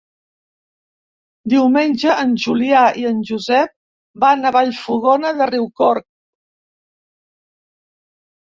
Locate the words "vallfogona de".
4.57-5.49